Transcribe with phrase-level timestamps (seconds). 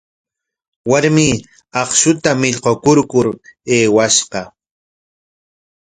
[0.89, 1.27] Warmi
[1.81, 3.27] akshuta millqakurkur
[3.73, 4.41] aywakushqa.